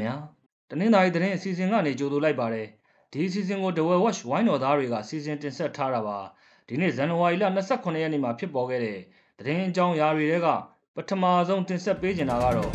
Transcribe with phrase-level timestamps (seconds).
[0.00, 0.14] ဗျာ
[0.70, 2.66] တနင်္သာရီသတင်းအစီအစဉ်ကနေကြိုဆိုလိုက်ပါတယ်
[3.12, 6.18] ဒီအစီအစဉ်ကို The Well Watch ဝိုင်းတော်သားတွေကစီစဉ်တင်ဆက်ထားတာပါ
[6.68, 8.98] ဒီနေ့ဇန်နဝါရီလ28ရက်နေ့မှာဖြစ်ပေါ်ခဲ့တဲ့
[9.38, 10.48] သတင်းအကြောင်းအရာတွေက
[10.96, 12.70] ပထမဆုံးတင်ဆက်ပေးနေတာကတော့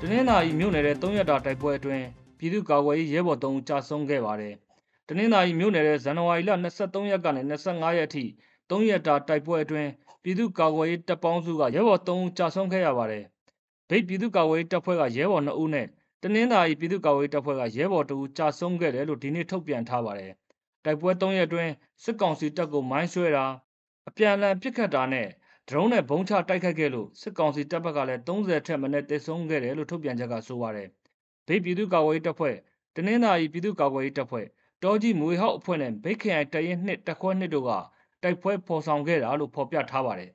[0.00, 2.06] တနင်္သာရီမြို့နယ်ရဲ့3ရက်တာတိုက်ပွဲအတွင်း
[2.38, 4.54] ပြည်သူ့ကာကွယ်ရေးရဲဘော်3ဦးကြာဆုံးခဲ့ပါတယ်
[5.08, 6.50] တနင်္သာရီမြို့နယ်ရဲ့ဇန်နဝါရီလ
[6.80, 8.24] 23ရက်ကနေ25ရက်အထိ
[8.70, 9.90] 3ရက်တာတိုက်ပွဲအတွင်း
[10.22, 13.24] ပြည်သူ့ကာကွယ်ရေးတပ်ပေါင်းစုကရဲဘော်3ဦးကြာဆုံးခဲ့ရပါတယ်။
[13.88, 15.86] ဗိတ်ပြည်သူ့ကာကွယ်ရေးတပ်ဖွဲ့ကရဲဘော်2ဦးနဲ့
[16.22, 20.32] တနင်္သာရီပြည်သူ့ကာကွယ်ရေးတပ်ဖွဲ့ကရဲဘော်2ဦးကြာဆုံးခဲ့တယ်လို့ဒီနေ့ထုတ်ပြန်ထားပါတယ်။
[20.84, 21.72] တိုက်ပွဲ3ရက်အတွင်း
[22.04, 23.46] စစ်ကောင်စီတပ်ကိုမိုင်းဆွဲတာ
[24.08, 25.28] အပြန်အလှန်ပစ်ခတ်တာနဲ့
[25.68, 30.88] ဒရုန်းနဲ့ဘုံချတိုက်ခိုက်ခဲ့လို့စစ်ကောင်စီတပ်ဘက်ကလည်း30ထက်မနည်းတိုက်ဆုံခဲ့တယ်လို့ထုတ်ပြန်ချက်ကဆိုပါတယ်။
[31.46, 32.56] ဗိတ်ပြည်သူ့ကာကွယ်ရေးတပ်ဖွဲ့
[32.96, 34.46] တနင်္သာရီပြည်သူ့ကာကွယ်ရေးတပ်ဖွဲ့
[34.82, 37.70] တောကြီးမွေဟောက်အဖွဲ့နဲ့ဗိတ်ခရိုင်တရင်နှစ်တက်ခွဲနှစ်တို့က
[38.26, 40.30] တိုက်ပွဲဖော်ဆောင်ခဲ့တာလို့ဖော်ပြထားပါတယ်။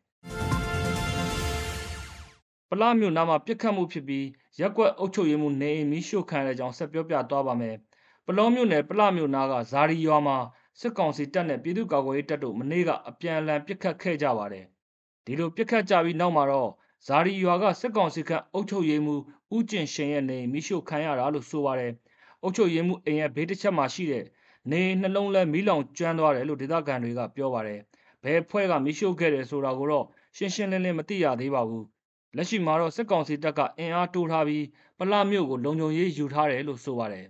[2.69, 4.25] ပလားမြို့နားမှာပြစ်ခတ်မှုဖြစ်ပြီး
[4.59, 7.75] ရက်ကွက်အုပ်ချုပ်ရေးမှုနေအိမ်မီးရှို့ခံရတဲ့ကြောင်းဆက်ပြောပြသွားပါမယ်။
[8.25, 10.37] ပလောမြို့နယ်ပလားမြို့နားကဇာရီရွာမှာ
[10.79, 14.65] စစ်ကောင်စီတပ်နဲ့ပြည်သူ့ကာကွယ်ရေးတပ်တို့မနေ့ကအပြန်အလှန်ပြစ်ခတ်ခဲ့ကြပါတယ်။
[15.25, 16.69] ဒီလိုပြစ်ခတ်ကြပြီးနောက်မှာတော့
[17.07, 19.15] ဇာရီရွာကစစ်ကောင်စီကအုပ်ချုပ်ရေးမှု
[19.55, 21.91] ဦးကျင်ရှင်ရဲ့နေမီးရှို့ခံရတာလို့ဆိုပါတယ်။
[22.43, 24.25] အုပ်ချုပ်ရေးမှုအိမ်ရဲ့ဘေးတစ်ချက်မှာရှိတဲ့
[24.69, 27.79] နေနှလုံးလဲမီးလောင်ကျွမ်းသွားတယ်လို့ဒေသခံတွေကပြောပါတယ်။
[28.23, 30.05] ဘယ်ဖွဲ့ကမီးရှို့ခဲ့တယ်ဆိုတာကိုတော့
[30.37, 31.83] ရှင်းရှင်းလင်းလင်းမသိရသေးပါဘူး။
[32.35, 34.65] လက်ရှိမှာတော့စစ်ကောင်စီတပ်ကအင်အားတိုးထားပြီး
[34.97, 37.25] ပလမြို့ကိုလုံခြုံရေးယူထားတယ်လို့ဆိုပါတယ်။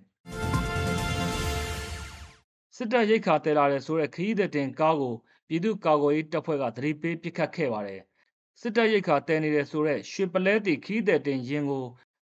[2.76, 5.16] စစ်တပ်ရိတ်ခါတဲလာတဲ့ဆိုတဲ့ခရီးသည်တင်ကားကို
[5.48, 8.02] ပြည်သူ့ကာကွယ်ရေးတပ်ဖွဲ့ကသတိပေးပစ်ခတ်ခဲ့ပါတယ်။
[8.60, 11.86] စစ်တပ်ရိတ်ခါတဲနေတဲ့ဆိုတဲ့ရွှေပလဲတီခရီးသည်တင်ရင်ကို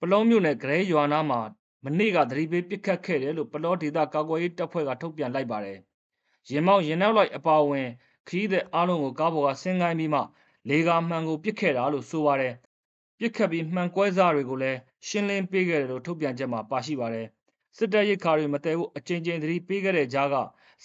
[0.02, 1.42] ပလုံးမြို့နယ်ဂရဲရွာနာမှာ
[1.86, 5.78] မနေ့ကသတိပေးပစ်ခတ်ခဲ့တယ်လို့ပလောဒေတာကာကွယ်ရေးတပ်ဖွဲ့ကထုတ်ပြန်လိုက်ပါတယ်။
[6.50, 7.88] ရင်မောက်ရင်နောက်လိုက်အပါအဝင်
[8.28, 10.22] ခရီးသည်အားလုံးကိုကားပေါ်ကဆင်းကိုင်းပြီးမှ
[10.70, 12.54] လေကာမှန်ကိုပစ်ခဲ့တာလို့ဆိုပါတယ်။
[13.20, 17.28] ပစ်ခတ်ပြီးမှန်ကွဲစားတွေကိုလည်းရှင်းလင်းပေးခဲ့တယ်လို့ထုတ်ပြန်ချက်မှာပါရှိပါတယ်။
[17.78, 20.36] စစ်တပ်ရိတ်ခါတွေမတည်ဘူးအကြိမ်ကြိမ်သတိပေးခဲ့တဲ့ကြားက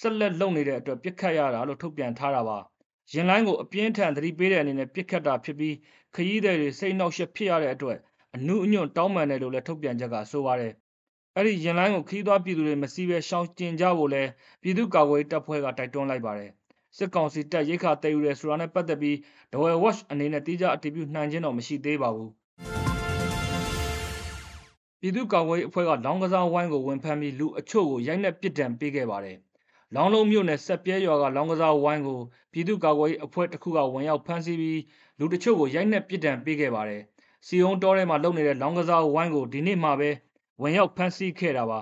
[0.01, 2.59] ဆက်လက်လုပ်နေတဲ့အတွက်ပစ်ခတ်ရတာလို့ထုတ်ပြန်ထားတာပါ။
[3.13, 5.75] ရင်လိုင်းကိုအပြင်းထန်သတိပေးတဲ့အနေနဲ့ပစ်ခတ်တာဖြစ်ပြီး
[6.15, 7.99] ခရီးသည်တွေစိတ်နှောက်ယှက်ဖြစ်ရတဲ့အတွက်
[8.35, 10.73] အနုအညွန့်တောင်းပန်တယ်လို့လည်းထုတ်ပြန်ချက်ကဆိုပါတယ်
[11.41, 14.23] အဲ့ဒီရင်လိုင်းကိုခီးသွွားပြည်သူတွေမစီးပဲရှောင်ကျင်ကြဖို့လဲ
[14.63, 16.51] ပြည်သူ့ကာကွယ်တပ်ဖွဲ့ကတိုက်တွန်းလိုက်ပါတယ်
[16.97, 19.17] စစ်ကောင်စီတပ်ရိတ်ခါတည်ယူရဲဆိုတာနဲ့ပတ်သက်ပြီး
[19.53, 22.31] Dwell Watch အနေနဲ့တိကျအတည်ပြုနှံခြင်းတော့မရှိသေးပါဘူး
[25.01, 29.37] ပြည်သူ့ကာကွယ်အဖွဲ့ကလောင်းကစားဝိုင်းကိုဝင်ဖမ်းပြီးလူအချို့ကိုရိုက်နှက်ပစ်ဒဏ်ပေးခဲ့ပါတယ်
[29.95, 32.21] လောင်းလုံးမြို့နယ်ဆက်ပြဲရွာကလောင်းကစားဝိုင်းကို
[32.53, 34.81] ပြည်သူ့ကာကွယ်အဖွဲ့တစ်ခုကဝင်ရောက်ဖမ်းဆီးပြီး
[35.19, 37.03] လူတချို့ကိုရိုက်နှက်ပစ်ဒဏ်ပေးခဲ့ပါတယ်
[37.47, 40.11] စီယုံတောထဲမှာလုပ်နေတဲ့လောင်းကစားဝိုင်းကိုဒီနေ့မှပဲ
[40.63, 41.81] ဝင်ရောက်ဖမ်းဆီးခဲ့တာပါ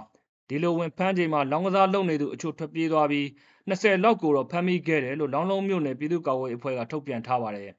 [0.49, 3.27] ဒီလိုဝင်ဖမ်းချိန်မှာလောင်းကစားလုပ်နေသူအချို့ထွက်ပြေးသွားပြီး
[3.69, 7.71] 20လောက်ကိုတော့ဖမ်းမိခဲ့တယ်လို့လောင်းလုံးမြို့နယ်ပြည်သူ့ကာကွယ်ရေးအဖွဲ့ကထုတ်ပြန်ထားပါတယ်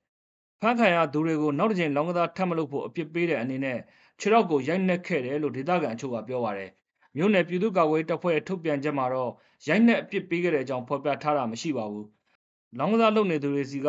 [0.61, 3.77] ဖမ်းခံရသူတွေကိုနောက်တစ်ကြိမ်လောင်းကစားထပ်မလုပ်ဖို့အပြစ်ပေးတဲ့အနေနဲ့
[4.19, 6.69] ခြေထောက်ကိုရိုက်နှက်ခဲ့တယ်လို့ဒေသခံအချို့ကပြောပါတယ်
[7.15, 9.31] မြို့နယ်ပြည်သူ့ကာကွယ်ရေးတပ်ဖွဲ့ရဲ့ထုတ်ပြန်ချက်မှာတော့
[9.67, 12.07] ရိုက်နှက်အပြစ်ပေးခဲ့တဲ့အကြောင်းဖော်ပြထားတာမရှိပါဘူး
[12.77, 13.87] လောင်းကစားလုပ်နေသူတွေစီက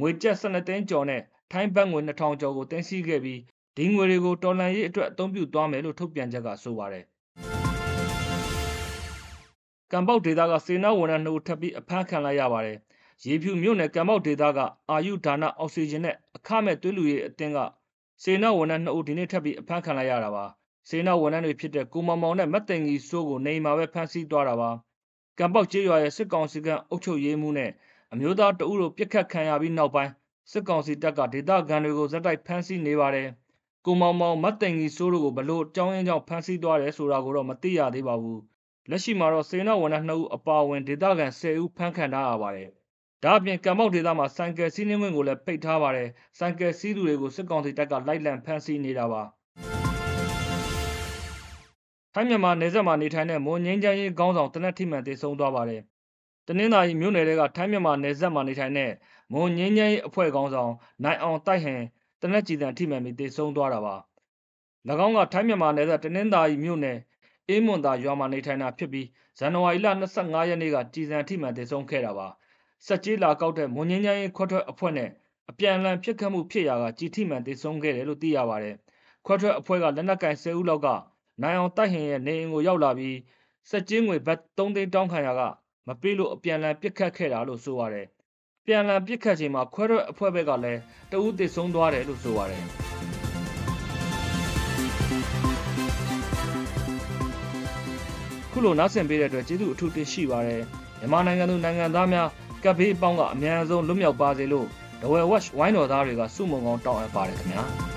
[0.00, 3.40] ငွေကျပ်12သိန်းကျော်နဲ့ထိုင်းဘတ်ငွေ2000ကျော်ကိုတင်စီခဲ့ပြီး
[3.76, 7.04] ဒီငွေတွေကိုတော်လန်ရေးအတွက်အသုံးပြုသွားမယ်လို့ထုတ်ပြန်ချက်ကဆိုပါတယ်
[9.92, 12.78] ကံပေါက်ဒေသကစေနာဝန်ထမ်းနှုတ်ထပ်ပြီးအဖမ်းခံလိုက်ရပါတယ်
[13.26, 14.58] ရေဖြူမြို့နယ်ကံပေါက်ဒေသက
[14.90, 17.58] အာယုဒါနအောက်ဆီဂျင်နဲ့အခမဲ့သွေးလူရေးအသင်းက
[18.22, 20.44] စေနာဝန်ထမ်း2ဦးဒီနေ့ထပ်ပြီးအဖမ်းခံလိုက်ရတာပါ
[20.88, 24.70] စေနာဝန်ထမ်းတွေဖြစ်တဲ့ကိုမောင်မောင်နဲ့မတ်တင်ကြီးစိုးကိုနေမှာပဲဖမ်းဆီးသွားတာပါ
[25.38, 27.70] ကံပေါက်ကျေးရွာရဲ့စစ်ကောင်စီကအုပ်ချုပ်ရေးမှုနဲ့
[28.12, 30.12] အမျိုးသားတအုပ်တို့ပြစ်ခတ်ခံရပြီးနောက်ပိုင်း
[30.52, 33.28] စစ်ကောင်စီတပ်ကဒေသခံတွေကိုဇက်တိုက်ဖမ်းဆီးနေပါတယ်
[33.88, 38.40] ကိုမောင်မောင်မတ်တင်ကြီးစိုးတို့ကိုဘလို့ကြောင်းရင်းကြောင့်ဖမ်းဆီးသွားတယ်ဆိုတာကိုတော့မသိရသေးပါဘူး
[38.90, 42.70] လက်ရှိမှာတော့စေနာဝန်ထမ်း2ဦးအပါအဝင်ဒေသခံ10ဦးဖမ်းခံထားရပါတယ်
[43.22, 46.08] ဒါအပြင်ကံမောက်ဒေသမှာစိုင်ကယ်စီးနှင်းဝင်ကိုလည်းပိတ်ထားပါတယ်
[46.38, 49.22] စိုင်ကယ်စီးသူတွေကိုစစ်ကောင်စီတပ်ကလိုက်လံဖမ်းဆီးနေတာပါ
[52.14, 55.82] ထိုင်းမြန်မာနယ်စပ်မှာနေထိုင်တဲ့မွန်ငင်းချမ်းရေးခေါင်းဆောင်တနက်ထိမှန်တေဆုံးသွားပါတယ်
[56.46, 58.90] တနင်္သာရီမြို့နယ်ကထိုင်းမြန်မာနယ်စပ်မှာနေထိုင်တဲ့
[59.32, 60.72] မွန်ငင်းချမ်းရေးအဖွဲ့ခေါင်းဆောင်
[61.04, 61.82] နိုင်အောင်တိုက်ဟန်
[62.20, 63.96] တနက်ကြည်တံထိမှန်ပြီးတေဆုံးသွားတာပါ၎
[65.06, 66.98] င်းကထိုင်းမြန်မာနယ်စပ်တနင်္သာရီမြို့နယ်
[67.48, 69.06] အေးမွန်သာရွာမှာနေထိုင်တာဖြစ်ပြီး
[69.38, 69.86] ဇန်နဝါရီလ
[70.16, 72.28] 25ရက်နေ့ကကြည်စံထိမှန်တေဆုံးခဲ့တာပါ
[72.86, 75.10] စက်ကြီးလာကောက်တဲ့မွန်ငင်းချမ်းရေးခွတ်ထွက်အဖွဲ့နဲ့
[75.50, 78.76] အပြန်အလှန်ဖြစ်ခတ်မှုဖြစ်ရာကကြည်ထိမှန်တေဆုံးခဲ့တယ်လို့သိရပါတယ်
[79.26, 80.88] ခွတ်ထွက်အဖွဲ့ကလက်နက်ကင်10ဦးလောက်က
[81.42, 83.16] နိုင်အောင်တိုက်ဟင်ရဲ့နေအိမ်ကိုရောက်လာပြီး
[83.70, 85.42] စက်ကြီးငွေဘတ်3သိန်းတောင်းခံရာက
[85.86, 88.06] မပေးလို့အပြန်အလှန်ပြစ်ခတ်ခဲ့တာလို့ဆိုပါတယ်
[88.66, 90.80] ပြန်လည်ပြစ်ခတ်ချိန်မှာခွဲထွက်အဖွဲ့ဘက်ကလည်း
[91.12, 92.62] တဦးတည်ဆုံးသွားတယ်လို့ဆိုပါတယ်
[98.52, 100.62] ခုလိုနားဆင်ပေးတဲ့အတွက်ကျေးဇူးအထူးတင်ရှိပါတယ်
[100.98, 102.28] မြန်မာနိုင်ငံသူနိုင်ငံသားများ
[102.64, 104.66] ကပ်ဘေးအပေါင်းကအများဆုံးလွတ်မြောက်ပါစေလို့
[105.02, 107.64] ဒဝဲဝက်ဝိုင်းတော်သားတွေကစုမုံကောင်းတောင်းအပ်ပါတယ်ခင်ဗျာ။